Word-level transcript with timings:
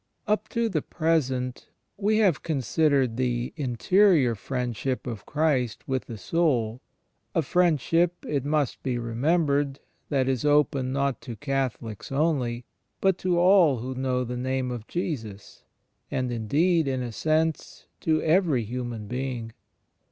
Up 0.27 0.49
to 0.49 0.67
the 0.67 0.81
present 0.81 1.69
we 1.95 2.17
have 2.17 2.41
considered 2.41 3.17
the 3.17 3.53
Interior 3.55 4.33
Friendship 4.33 5.05
of 5.05 5.27
Christ 5.27 5.87
with 5.87 6.05
the 6.05 6.17
soul,— 6.17 6.81
a 7.35 7.43
Friendship, 7.43 8.25
it 8.27 8.43
must 8.43 8.81
be 8.81 8.97
remembered, 8.97 9.79
that 10.09 10.27
is 10.27 10.43
open 10.43 10.91
not 10.91 11.21
to 11.21 11.35
Catholics 11.35 12.11
only, 12.11 12.65
but 12.99 13.19
to 13.19 13.37
all 13.37 13.77
who 13.77 13.93
know 13.93 14.23
the 14.23 14.37
Name 14.37 14.71
of 14.71 14.87
Jesus, 14.87 15.61
and 16.09 16.31
indeed, 16.31 16.87
in 16.87 17.03
a 17.03 17.11
sense, 17.11 17.85
to 17.99 18.23
every 18.23 18.63
human 18.63 19.05
being. 19.05 19.51